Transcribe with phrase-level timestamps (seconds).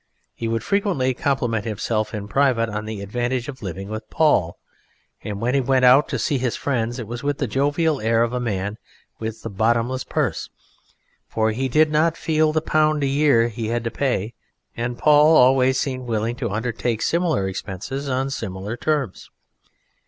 [0.33, 4.57] He would frequently compliment himself in private on the advantage of living with Paul,
[5.23, 8.23] and when he went out to see his friends it was with the jovial air
[8.23, 8.79] of the Man
[9.19, 10.49] with the Bottomless Purse,
[11.27, 14.33] for he did not feel the pound a year he had to pay,
[14.75, 19.29] and Paul always seemed willing to undertake similar expenses on similar terms.